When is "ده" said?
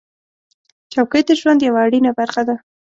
2.47-2.55